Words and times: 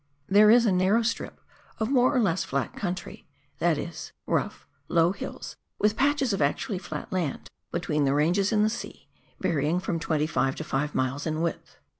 There 0.27 0.49
is 0.49 0.65
a 0.65 0.71
narrow 0.71 1.03
strip 1.03 1.39
of 1.77 1.91
more 1.91 2.15
or 2.15 2.19
less 2.19 2.43
flat 2.43 2.73
country 2.75 3.27
(that 3.59 3.77
is, 3.77 4.13
rough, 4.25 4.65
low 4.87 5.11
hills, 5.11 5.57
with 5.77 5.95
patches 5.95 6.33
of 6.33 6.41
actually 6.41 6.79
flat 6.79 7.11
land) 7.13 7.51
between 7.71 8.05
the 8.05 8.15
ranges 8.15 8.51
and 8.51 8.65
the 8.65 8.69
sea, 8.71 9.09
varying 9.39 9.79
from 9.79 9.99
25 9.99 10.55
to 10.55 10.63
5 10.63 10.95
miles 10.95 11.27
in 11.27 11.39
width. 11.41 11.77